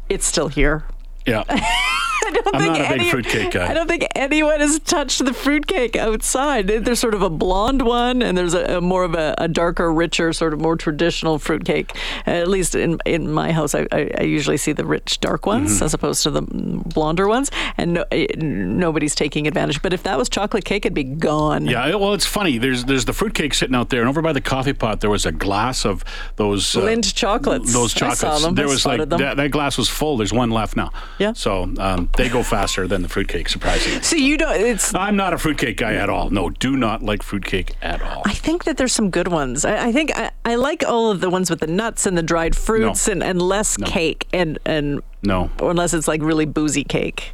It's 0.08 0.26
still 0.26 0.49
here. 0.49 0.85
Yeah. 1.26 1.44
I 2.28 2.40
don't 2.44 2.54
I'm 2.54 2.61
think 2.61 2.78
not 2.78 2.92
a 2.92 2.99
big 2.99 3.11
fruitcake 3.11 3.50
guy. 3.52 3.70
I 3.70 3.75
don't 3.75 3.87
think 3.88 4.06
anyone 4.14 4.61
has 4.61 4.78
touched 4.80 5.25
the 5.25 5.32
fruitcake 5.35 5.97
outside. 5.97 6.66
There's 6.68 6.99
sort 7.00 7.14
of 7.14 7.23
a 7.23 7.30
blonde 7.30 7.82
one, 7.82 8.23
and 8.23 8.37
there's 8.37 8.54
a, 8.54 8.78
a 8.78 8.80
more 8.80 9.04
of 9.04 9.14
a, 9.14 9.35
a 9.38 9.49
darker, 9.49 9.92
richer, 9.92 10.32
sort 10.32 10.52
of 10.52 10.61
more 10.61 10.76
traditional 10.76 11.38
fruitcake. 11.38 11.94
At 12.26 12.49
least 12.49 12.75
in 12.75 12.99
in 13.06 13.30
my 13.32 13.52
house, 13.52 13.75
I, 13.75 13.87
I, 13.92 14.11
I 14.18 14.23
usually 14.23 14.56
see 14.56 14.73
the 14.73 14.85
rich, 14.85 15.20
dark 15.20 15.47
ones 15.47 15.58
Mm-hmm. 15.76 15.85
as 15.85 15.94
opposed 15.94 16.23
to 16.23 16.30
the 16.30 16.42
blonder 16.42 17.26
ones, 17.28 17.50
and 17.76 17.94
no, 17.94 18.04
eh, 18.12 18.26
nobody's 18.37 19.14
taking 19.14 19.47
advantage. 19.47 19.82
But 19.82 19.92
if 19.92 20.02
that 20.04 20.16
was 20.18 20.28
chocolate 20.28 20.64
cake, 20.64 20.85
it'd 20.87 20.94
be 20.94 21.04
gone. 21.04 21.66
Yeah, 21.66 21.94
well, 21.97 22.14
it's 22.14 22.26
funny. 22.26 22.58
There's 22.58 22.85
there's 22.85 23.04
the 23.04 23.12
fruitcake 23.12 23.54
sitting 23.54 23.75
out 23.75 23.90
there, 23.90 24.00
and 24.00 24.08
over 24.08 24.23
by 24.23 24.32
the 24.32 24.40
coffee 24.40 24.73
pot, 24.73 25.00
there 25.00 25.11
was 25.11 25.26
a 25.26 25.32
glass 25.32 25.85
of 25.85 26.04
those 26.37 26.76
uh, 26.76 26.80
Lindt 26.80 27.14
chocolates. 27.14 27.73
Those 27.73 27.94
I 27.97 27.99
chocolates. 27.99 28.20
saw 28.20 28.38
them. 28.38 28.54
There 28.54 28.68
was 28.68 28.87
like 28.87 29.08
that, 29.08 29.37
that 29.37 29.50
glass 29.50 29.76
was 29.78 29.88
full. 29.88 30.16
There's 30.16 30.32
one 30.32 30.50
left 30.50 30.76
now. 30.76 30.90
Yeah. 31.18 31.32
So 31.32 31.62
um, 31.78 32.08
they 32.18 32.28
go 32.28 32.42
faster 32.42 32.87
than 32.87 33.00
the 33.02 33.08
fruitcake, 33.08 33.48
surprisingly. 33.48 34.02
So 34.02 34.16
you 34.16 34.37
don't. 34.37 34.60
It's 34.60 34.94
I'm 34.94 35.16
not 35.16 35.32
a 35.32 35.38
fruitcake 35.38 35.78
guy 35.78 35.94
at 35.94 36.10
all. 36.10 36.28
No, 36.28 36.50
do 36.50 36.76
not 36.76 37.02
like 37.02 37.22
fruitcake 37.22 37.75
at 37.80 38.02
all. 38.02 38.22
I 38.26 38.32
think 38.34 38.64
that 38.64 38.76
there's 38.76 38.92
some 38.92 39.08
good 39.08 39.28
ones. 39.28 39.64
I, 39.64 39.87
I 39.87 39.92
think 39.92 40.14
I, 40.18 40.30
I 40.44 40.56
like 40.56 40.84
all 40.87 41.10
of 41.10 41.20
the 41.20 41.30
ones 41.30 41.48
with 41.48 41.60
the 41.60 41.66
nuts 41.66 42.04
and 42.04 42.18
the 42.18 42.22
dried 42.22 42.54
fruits 42.54 43.06
No. 43.06 43.12
and, 43.12 43.22
and 43.22 43.40
less 43.40 43.76
cake 43.78 44.26
and 44.32 44.58
and 44.66 45.00
No, 45.22 45.50
or 45.60 45.70
unless 45.70 45.94
it's 45.94 46.08
like 46.08 46.20
really 46.20 46.44
boozy 46.44 46.84
cake. 46.84 47.32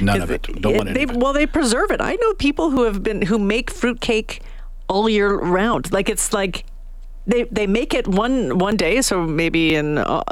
none 0.00 0.20
of 0.22 0.30
it. 0.30 0.42
Don't 0.60 0.76
want 0.76 0.88
any 0.90 1.04
they, 1.06 1.12
it. 1.12 1.16
Well, 1.18 1.32
they 1.32 1.46
preserve 1.46 1.90
it. 1.90 2.00
I 2.00 2.14
know 2.14 2.34
people 2.34 2.70
who 2.70 2.84
have 2.84 3.02
been 3.02 3.22
who 3.22 3.38
make 3.38 3.70
fruitcake 3.70 4.42
all 4.88 5.08
year 5.08 5.34
round. 5.34 5.92
Like 5.92 6.08
it's 6.08 6.32
like 6.32 6.64
they 7.26 7.44
they 7.44 7.66
make 7.66 7.92
it 7.94 8.06
one 8.06 8.58
one 8.58 8.76
day, 8.76 9.02
so 9.02 9.26
maybe 9.26 9.74
in 9.74 9.98
uh, 9.98 10.22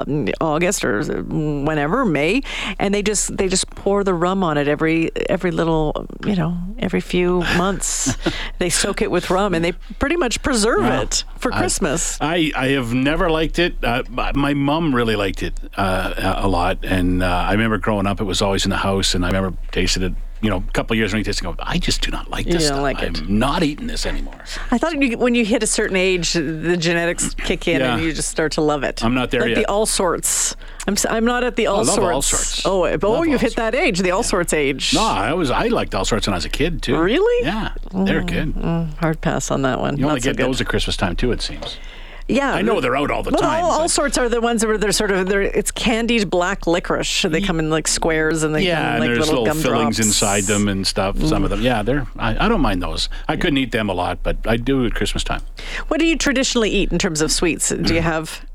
August 0.41 0.85
or 0.85 1.03
whenever 1.03 2.05
May, 2.05 2.43
and 2.79 2.95
they 2.95 3.03
just 3.03 3.37
they 3.37 3.49
just 3.49 3.69
pour 3.71 4.05
the 4.05 4.15
rum 4.15 4.43
on 4.45 4.57
it 4.59 4.69
every 4.69 5.11
every 5.29 5.51
little 5.51 6.07
you 6.25 6.37
know 6.37 6.57
every 6.79 7.01
few 7.01 7.41
months. 7.57 8.17
they 8.59 8.71
soak 8.71 9.03
it 9.03 9.11
with 9.11 9.31
rum 9.31 9.55
and 9.55 9.65
they 9.65 9.73
pretty 9.99 10.17
much 10.17 10.43
preserve 10.43 10.85
it 10.87 11.25
for 11.39 11.51
Christmas. 11.51 12.19
I, 12.21 12.53
I 12.57 12.69
have 12.69 12.95
never 12.95 13.31
liked 13.31 13.59
it. 13.59 13.75
Uh, 13.83 14.03
my- 14.11 14.55
mom 14.55 14.95
really 14.95 15.17
liked 15.17 15.43
it 15.43 15.59
uh, 15.77 16.35
a 16.39 16.49
lot, 16.49 16.79
and 16.85 17.23
uh, 17.23 17.27
I 17.27 17.53
remember 17.53 17.79
growing 17.79 18.07
up, 18.07 18.21
it 18.21 18.25
was 18.25 18.41
always 18.41 18.65
in 18.65 18.71
the 18.71 18.77
house, 18.79 19.15
and 19.15 19.25
I 19.25 19.29
remember 19.29 19.59
tasted 19.73 20.03
it. 20.05 20.13
You 20.45 20.51
know, 20.51 20.59
a 20.59 20.73
couple 20.73 20.95
years 20.95 21.11
when 21.11 21.21
you 21.21 21.25
taste 21.25 21.41
it, 21.41 21.45
go, 21.45 21.55
I 21.59 21.79
just 21.79 22.03
do 22.03 22.11
not 22.11 22.29
like 22.29 22.45
this. 22.45 22.69
don't 22.69 22.75
stuff. 22.75 22.83
like 22.83 23.03
it. 23.03 23.19
I'm 23.23 23.39
not 23.39 23.63
eating 23.63 23.87
this 23.87 24.05
anymore. 24.05 24.45
I 24.71 24.77
thought 24.77 25.01
you, 25.01 25.17
when 25.17 25.35
you 25.35 25.43
hit 25.43 25.63
a 25.63 25.67
certain 25.67 25.97
age, 25.97 26.35
the 26.35 26.77
genetics 26.77 27.33
kick 27.35 27.67
in 27.67 27.81
and 27.81 28.03
you 28.03 28.13
just 28.13 28.29
start 28.29 28.53
to 28.53 28.61
love 28.61 28.83
it. 28.85 29.03
I'm 29.03 29.15
not 29.15 29.31
there 29.31 29.41
like 29.41 29.51
yet. 29.51 29.57
The 29.57 29.67
all 29.67 29.87
sorts. 29.87 30.55
I'm 30.87 30.97
I'm 31.09 31.25
not 31.25 31.45
at 31.45 31.57
the 31.57 31.67
all 31.67 31.79
love 31.79 31.87
sorts. 31.87 32.01
all 32.15 32.21
sorts. 32.23 32.67
Oh, 32.67 32.71
oh, 32.85 33.13
Love 33.13 33.27
you've 33.27 33.35
all 33.35 33.39
hit 33.39 33.57
that 33.57 33.75
age, 33.75 34.01
the 34.01 34.11
all 34.11 34.23
sorts 34.23 34.53
age. 34.53 34.93
No, 34.93 35.03
I 35.03 35.33
was 35.33 35.51
I 35.51 35.69
liked 35.69 35.95
all 35.95 36.05
sorts 36.05 36.27
when 36.27 36.35
I 36.35 36.37
was 36.37 36.45
a 36.45 36.51
kid 36.51 36.83
too. 36.83 36.99
Really? 37.01 37.47
Yeah, 37.47 37.73
they're 37.95 38.23
good. 38.23 38.55
Mm, 38.55 38.63
mm, 38.63 38.95
hard 38.99 39.23
pass 39.23 39.51
on 39.51 39.63
that 39.63 39.81
one. 39.81 39.97
You 39.97 40.05
only 40.05 40.17
Not 40.17 40.23
so 40.25 40.31
get 40.31 40.37
good. 40.37 40.47
those 40.47 40.61
at 40.61 40.67
Christmas 40.67 40.99
time 40.99 41.17
too. 41.17 41.33
It 41.33 41.41
seems. 41.41 41.79
Yeah, 42.27 42.55
I 42.55 42.63
know 42.63 42.81
they're 42.81 42.97
out 42.97 43.11
all 43.11 43.23
the 43.23 43.33
well, 43.33 43.41
time. 43.41 43.65
All, 43.65 43.71
all 43.71 43.89
sorts 43.89 44.17
are 44.17 44.31
the 44.31 44.41
ones 44.41 44.65
where 44.65 44.79
they're 44.79 44.93
sort 44.93 45.11
of 45.11 45.29
they're 45.29 45.43
it's 45.43 45.71
candied 45.71 46.31
black 46.31 46.67
licorice. 46.67 47.23
They 47.23 47.43
come 47.43 47.59
in 47.59 47.69
like 47.69 47.87
squares 47.87 48.43
and 48.43 48.55
they 48.55 48.63
yeah, 48.63 48.77
come 48.77 48.85
in 48.85 48.93
and 48.93 49.01
like 49.01 49.09
there's 49.09 49.29
little, 49.29 49.45
little, 49.45 49.63
fillings 49.63 50.01
inside 50.01 50.45
them 50.45 50.69
and 50.69 50.87
stuff. 50.87 51.21
Some 51.21 51.45
of 51.45 51.51
them, 51.51 51.61
yeah, 51.61 51.83
they're. 51.83 52.07
I, 52.19 52.47
I 52.47 52.49
don't 52.49 52.63
mind 52.63 52.83
those. 52.83 53.11
I 53.29 53.37
couldn't 53.37 53.59
eat 53.59 53.73
them 53.73 53.91
a 53.91 53.95
lot, 53.95 54.23
but 54.23 54.39
I 54.47 54.57
do 54.57 54.87
at 54.87 54.95
Christmas 54.95 55.23
time. 55.23 55.43
What 55.89 56.01
do 56.01 56.07
you 56.07 56.17
traditionally 56.17 56.71
eat 56.71 56.93
in 56.93 56.99
terms 56.99 57.21
of 57.21 57.31
sweets? 57.31 57.69
Do 57.69 57.95
you 57.95 58.01
have 58.03 58.47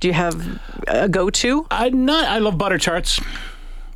do 0.00 0.08
you 0.08 0.14
have 0.14 0.60
a 0.86 1.08
go 1.08 1.30
to? 1.30 1.66
I 1.70 1.88
not. 1.88 2.26
I 2.26 2.38
love 2.38 2.58
butter 2.58 2.78
tarts. 2.78 3.18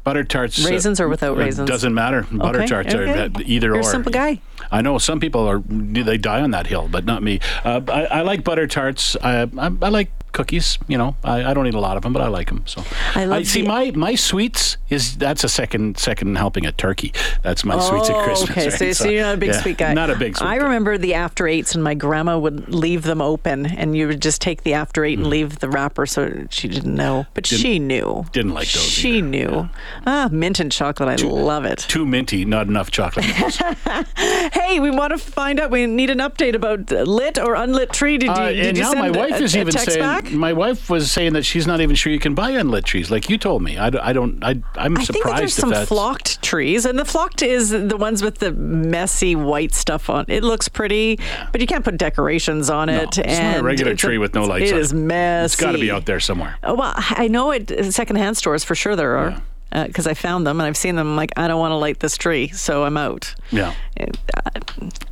Butter 0.02 0.24
tarts. 0.24 0.64
uh, 0.64 0.68
Raisins 0.68 0.98
or 0.98 1.08
without 1.08 1.36
raisins? 1.36 1.68
Doesn't 1.68 1.92
matter. 1.92 2.26
Butter 2.32 2.60
Okay, 2.60 2.66
tarts 2.66 2.94
are 2.94 3.02
okay. 3.02 3.20
uh, 3.24 3.40
either 3.44 3.68
You're 3.68 3.80
a 3.80 3.84
simple 3.84 4.12
guy. 4.12 4.40
I 4.70 4.82
know 4.82 4.98
some 4.98 5.20
people 5.20 5.48
are. 5.48 5.60
They 5.60 6.18
die 6.18 6.40
on 6.40 6.52
that 6.52 6.66
hill, 6.66 6.88
but 6.90 7.04
not 7.04 7.22
me. 7.22 7.40
Uh, 7.64 7.80
I, 7.88 8.04
I 8.04 8.20
like 8.22 8.44
butter 8.44 8.66
tarts. 8.66 9.16
I, 9.22 9.42
I, 9.42 9.70
I 9.82 9.88
like 9.88 10.10
cookies. 10.32 10.78
You 10.88 10.98
know, 10.98 11.16
I, 11.24 11.44
I 11.50 11.54
don't 11.54 11.66
eat 11.66 11.74
a 11.74 11.80
lot 11.80 11.96
of 11.96 12.02
them, 12.02 12.12
but 12.12 12.22
I 12.22 12.28
like 12.28 12.48
them. 12.48 12.62
So 12.66 12.82
I 13.14 13.24
love 13.24 13.46
see 13.46 13.62
the- 13.62 13.68
my 13.68 13.90
my 13.94 14.14
sweets 14.14 14.76
is 14.88 15.16
that's 15.16 15.44
a 15.44 15.48
second 15.48 15.98
second 15.98 16.36
helping 16.36 16.66
at 16.66 16.76
turkey. 16.78 17.12
That's 17.42 17.64
my 17.64 17.78
sweets 17.78 18.10
at 18.10 18.16
Oh, 18.16 18.22
Christmas. 18.24 18.50
Okay, 18.50 18.68
right? 18.68 18.78
so, 18.78 18.92
so 18.92 19.08
you're 19.08 19.22
not 19.22 19.34
a 19.34 19.38
big 19.38 19.50
yeah, 19.50 19.60
sweet 19.62 19.78
guy. 19.78 19.94
Not 19.94 20.10
a 20.10 20.16
big 20.16 20.36
sweet. 20.36 20.46
I 20.46 20.58
guy. 20.58 20.64
remember 20.64 20.98
the 20.98 21.14
after 21.14 21.46
eights, 21.46 21.74
and 21.74 21.82
my 21.84 21.94
grandma 21.94 22.38
would 22.38 22.72
leave 22.72 23.02
them 23.02 23.20
open, 23.22 23.66
and 23.66 23.96
you 23.96 24.06
would 24.08 24.20
just 24.22 24.40
take 24.40 24.62
the 24.62 24.74
after 24.74 25.04
eight 25.04 25.18
and 25.18 25.26
leave 25.26 25.58
the 25.60 25.68
wrapper, 25.68 26.06
so 26.06 26.46
she 26.50 26.68
didn't 26.68 26.94
know, 26.94 27.26
but 27.34 27.46
she 27.46 27.78
knew. 27.78 28.04
Mm. 28.04 28.32
didn't 28.32 28.54
like 28.54 28.70
those 28.72 28.82
She 28.82 29.18
either. 29.18 29.26
knew. 29.26 29.68
Ah, 30.06 30.28
mint 30.30 30.60
and 30.60 30.70
chocolate. 30.72 31.20
I 31.22 31.26
love 31.26 31.64
it. 31.64 31.78
Too 31.80 32.04
minty, 32.06 32.44
not 32.44 32.66
enough 32.66 32.90
chocolate. 32.90 33.24
Hey, 34.16 34.80
we 34.80 34.90
want 34.90 35.12
to 35.12 35.18
find 35.18 35.58
out. 35.60 35.70
We 35.70 35.86
need 35.86 36.10
an 36.10 36.18
update 36.18 36.54
about 36.54 36.90
lit 36.90 37.38
or 37.38 37.54
unlit 37.54 37.92
tree. 37.92 38.18
Did 38.18 38.26
you, 38.26 38.32
Uh, 38.32 38.50
did 38.52 38.76
you 38.76 38.82
now 38.82 38.90
send 38.90 39.00
my 39.00 39.10
wife 39.10 39.40
a, 39.40 39.42
is 39.44 39.54
a 39.54 39.60
even 39.60 39.72
saying 39.72 39.98
back? 40.00 40.19
My 40.30 40.52
wife 40.52 40.90
was 40.90 41.10
saying 41.10 41.32
that 41.34 41.44
she's 41.44 41.66
not 41.66 41.80
even 41.80 41.96
sure 41.96 42.12
you 42.12 42.18
can 42.18 42.34
buy 42.34 42.50
unlit 42.50 42.84
trees, 42.84 43.10
like 43.10 43.28
you 43.30 43.38
told 43.38 43.62
me. 43.62 43.78
I, 43.78 43.86
I 43.86 44.12
don't. 44.12 44.42
I, 44.44 44.60
I'm 44.76 44.96
I 44.96 45.04
think 45.04 45.24
that 45.24 45.36
there's 45.36 45.54
some 45.54 45.70
that's 45.70 45.88
flocked 45.88 46.42
trees, 46.42 46.84
and 46.84 46.98
the 46.98 47.04
flocked 47.04 47.42
is 47.42 47.70
the 47.70 47.96
ones 47.96 48.22
with 48.22 48.38
the 48.38 48.52
messy 48.52 49.34
white 49.34 49.74
stuff 49.74 50.10
on. 50.10 50.24
It 50.28 50.42
looks 50.44 50.68
pretty, 50.68 51.18
but 51.52 51.60
you 51.60 51.66
can't 51.66 51.84
put 51.84 51.96
decorations 51.96 52.70
on 52.70 52.88
it. 52.88 53.18
it's 53.18 53.38
not 53.38 53.58
a 53.58 53.62
regular 53.62 53.94
tree 53.94 54.18
with 54.18 54.34
no 54.34 54.44
lights 54.44 54.70
It 54.70 54.74
on 54.74 54.80
is 54.80 54.94
messy. 54.94 55.44
It's 55.44 55.56
got 55.56 55.72
to 55.72 55.78
be 55.78 55.90
out 55.90 56.06
there 56.06 56.20
somewhere. 56.20 56.56
Oh, 56.62 56.74
well, 56.74 56.92
I 56.96 57.28
know 57.28 57.50
it. 57.50 57.92
Secondhand 57.92 58.36
stores 58.36 58.64
for 58.64 58.74
sure 58.74 58.96
there 58.96 59.16
are. 59.16 59.42
Because 59.72 60.06
I 60.06 60.14
found 60.14 60.46
them 60.46 60.60
and 60.60 60.66
I've 60.66 60.76
seen 60.76 60.96
them. 60.96 61.08
I'm 61.08 61.16
like, 61.16 61.32
I 61.36 61.46
don't 61.48 61.60
want 61.60 61.72
to 61.72 61.76
light 61.76 62.00
this 62.00 62.16
tree, 62.16 62.48
so 62.48 62.84
I'm 62.84 62.96
out. 62.96 63.34
Yeah. 63.50 63.74
It- 63.96 64.16
uh, 64.36 64.50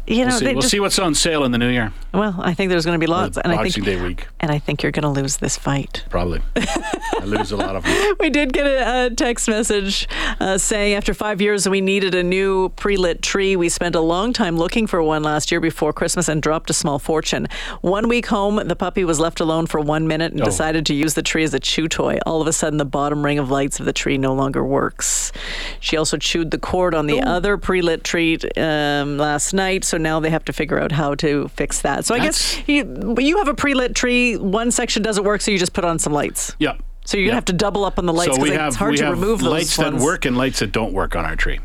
you 0.07 0.25
know, 0.25 0.29
We'll 0.29 0.39
see, 0.39 0.45
we'll 0.47 0.55
just- 0.63 0.71
see 0.71 0.81
what's 0.81 0.99
on 0.99 1.15
sale 1.15 1.45
in 1.45 1.53
the 1.53 1.59
new 1.59 1.69
year. 1.69 1.93
well, 2.15 2.35
I 2.39 2.55
think 2.55 2.71
there's 2.71 2.87
going 2.87 2.99
to 2.99 2.99
be 2.99 3.07
lots, 3.07 3.37
and 3.37 3.53
I 3.53 3.69
think 3.69 3.85
Day 3.85 4.01
week, 4.01 4.27
and 4.41 4.51
I 4.51 4.59
think 4.59 4.83
you're 4.83 4.91
going 4.91 5.03
to 5.03 5.11
lose 5.21 5.37
this 5.37 5.59
fight. 5.59 6.05
probably. 6.09 6.41
I 6.57 7.25
lose 7.27 7.53
a 7.53 7.57
lot 7.59 7.77
of 7.77 7.85
them. 7.85 8.15
We 8.21 8.31
did 8.31 8.55
get 8.55 8.67
a, 8.67 9.07
a 9.07 9.11
text 9.11 9.49
message 9.49 10.09
uh, 10.41 10.57
saying 10.57 10.95
after 10.95 11.13
five 11.13 11.43
years 11.43 11.69
we 11.69 11.83
needed 11.83 12.15
a 12.15 12.23
new 12.23 12.71
pre-lit 12.71 13.21
tree. 13.21 13.55
We 13.55 13.69
spent 13.69 13.95
a 13.95 14.01
long 14.01 14.33
time 14.33 14.57
looking 14.57 14.87
for 14.87 15.03
one 15.03 15.23
last 15.23 15.51
year 15.53 15.61
before 15.61 15.93
Christmas 15.93 16.27
and 16.27 16.41
dropped 16.43 16.71
a 16.71 16.75
small 16.75 16.99
fortune. 16.99 17.47
One 17.83 18.09
week 18.09 18.27
home, 18.27 18.57
the 18.67 18.77
puppy 18.77 19.05
was 19.05 19.21
left 19.21 19.41
alone 19.41 19.67
for 19.67 19.79
one 19.79 20.09
minute 20.09 20.33
and 20.33 20.41
Oh. 20.41 20.47
decided 20.47 20.87
to 20.87 20.95
use 20.95 21.13
the 21.13 21.23
tree 21.23 21.45
as 21.45 21.53
a 21.53 21.61
chew 21.61 21.87
toy. 21.87 22.19
All 22.25 22.41
of 22.41 22.47
a 22.49 22.53
sudden, 22.55 22.79
the 22.79 22.87
bottom 22.87 23.23
ring 23.23 23.39
of 23.39 23.51
lights 23.51 23.79
of 23.79 23.85
the 23.85 23.93
tree 23.93 24.17
no 24.17 24.33
longer 24.33 24.48
works. 24.57 25.33
She 25.81 25.97
also 25.97 26.17
chewed 26.17 26.51
the 26.51 26.59
cord 26.59 26.95
on 26.95 27.07
the 27.07 27.21
other 27.23 27.57
pre-lit 27.57 28.05
tree 28.05 28.39
um, 28.57 29.19
last 29.19 29.53
night, 29.53 29.85
so 29.85 29.99
now 29.99 30.21
they 30.21 30.31
have 30.31 30.45
to 30.47 30.53
figure 30.53 30.79
out 30.79 30.93
how 30.93 31.15
to 31.17 31.49
fix 31.49 31.83
that. 31.83 32.05
So 32.05 32.15
I 32.15 32.19
guess 32.19 32.67
you, 32.69 33.15
you 33.19 33.39
have 33.39 33.49
a 33.49 33.55
pre-lit 33.55 33.95
tree. 33.95 34.37
One 34.37 34.71
section 34.71 35.03
doesn't 35.03 35.25
work, 35.25 35.41
so 35.41 35.51
you 35.51 35.59
just 35.59 35.73
put 35.73 35.85
on 35.85 35.99
some 35.99 36.13
lights. 36.13 36.55
Yeah. 36.59 36.77
So 37.05 37.17
you're 37.17 37.27
gonna 37.27 37.37
have 37.37 37.47
to 37.47 37.53
double 37.55 37.85
up 37.87 37.99
on 37.99 38.05
the 38.05 38.13
lights 38.13 38.37
so 38.37 38.43
because 38.43 38.51
we 38.51 38.55
it's 38.55 38.61
have 38.61 38.77
hard 38.77 38.91
we 38.91 38.97
to 38.99 39.05
have 39.07 39.15
remove 39.15 39.41
those 39.41 39.51
lights 39.51 39.79
ones. 39.79 39.99
that 39.99 40.05
work 40.05 40.25
and 40.27 40.37
lights 40.37 40.59
that 40.59 40.73
don't 40.73 40.93
work 40.93 41.17
on 41.17 41.25
our 41.25 41.37
tree. 41.37 41.59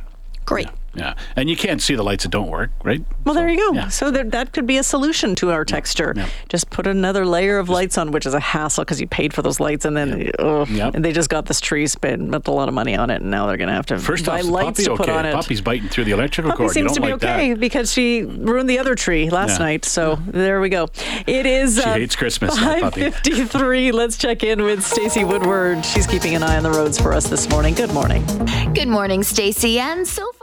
Great. 0.45 0.67
Yeah, 0.67 0.71
and 1.35 1.49
you 1.49 1.55
can't 1.55 1.81
see 1.81 1.95
the 1.95 2.03
lights 2.03 2.23
that 2.23 2.29
don't 2.29 2.49
work, 2.49 2.71
right? 2.83 3.03
Well, 3.25 3.35
there 3.35 3.49
you 3.49 3.57
go. 3.57 3.73
yeah. 3.73 3.87
So 3.89 4.11
there, 4.11 4.23
that 4.25 4.51
could 4.53 4.67
be 4.67 4.77
a 4.77 4.83
solution 4.83 5.35
to 5.35 5.51
our 5.51 5.65
texture. 5.65 6.13
yeah. 6.15 6.27
Just 6.49 6.69
put 6.69 6.85
another 6.87 7.25
layer 7.25 7.57
of 7.57 7.69
lights 7.69 7.97
on, 7.97 8.11
which 8.11 8.25
is 8.25 8.33
a 8.33 8.39
hassle 8.39 8.83
because 8.83 9.01
you 9.01 9.07
paid 9.07 9.33
for 9.33 9.41
those 9.41 9.59
lights, 9.59 9.85
and 9.85 9.95
then 9.97 10.31
ugh, 10.39 10.69
Yep. 10.69 10.95
and 10.95 11.03
they 11.05 11.11
just 11.11 11.29
got 11.29 11.45
this 11.47 11.59
tree 11.59 11.87
spent 11.87 12.03
spent 12.29 12.47
a 12.47 12.51
lot 12.51 12.67
of 12.67 12.73
money 12.73 12.95
on 12.95 13.09
it, 13.09 13.21
and 13.21 13.31
now 13.31 13.47
they're 13.47 13.57
going 13.57 13.69
to 13.69 13.73
have 13.73 13.85
to 13.87 13.97
First 13.97 14.25
buy 14.25 14.39
off, 14.39 14.45
lights 14.45 14.65
Poppy 14.79 14.83
to 14.83 14.91
okay? 14.91 15.03
put 15.05 15.09
on 15.09 15.25
it. 15.25 15.33
Poppy's 15.33 15.61
biting 15.61 15.89
through 15.89 16.03
the 16.05 16.11
electrical 16.11 16.51
Poppy 16.51 16.63
cord. 16.63 16.73
seems 16.73 16.91
you 16.91 16.95
to 16.95 16.99
don't 17.01 17.19
be 17.19 17.25
like 17.27 17.35
okay 17.37 17.49
that. 17.53 17.59
because 17.59 17.91
she 17.91 18.23
ruined 18.23 18.69
the 18.69 18.79
other 18.79 18.93
tree 18.95 19.29
last 19.29 19.59
Yeah. 19.59 19.65
night. 19.65 19.85
So 19.85 20.19
there 20.27 20.61
we 20.61 20.69
go. 20.69 20.89
It 21.27 21.45
is. 21.45 21.75
She 21.75 21.83
uh, 21.83 21.93
hates 21.93 22.15
Christmas. 22.15 22.57
Five 22.59 22.93
fifty-three. 22.93 23.91
Let's 23.91 24.17
check 24.17 24.43
in 24.43 24.61
with 24.63 24.83
Stacey 24.83 25.23
Woodward. 25.23 25.85
She's 25.85 26.05
keeping 26.07 26.35
an 26.35 26.43
eye 26.43 26.57
on 26.57 26.63
the 26.63 26.71
roads 26.71 26.99
for 26.99 27.13
us 27.13 27.27
this 27.29 27.49
morning. 27.49 27.73
Good 27.73 27.93
morning. 27.93 28.23
Good 28.73 28.87
morning, 28.89 29.23
Stacy. 29.23 29.79
And 29.79 30.07
so 30.07 30.29
far. 30.33 30.42